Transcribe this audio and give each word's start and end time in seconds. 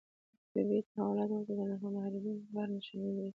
طبیعي 0.53 0.81
تحولات 0.93 1.29
ورته 1.35 1.53
د 1.57 1.61
نه 1.69 1.75
مهارېدونکي 1.95 2.45
قهر 2.53 2.69
نښانې 2.75 3.09
برېښي. 3.15 3.29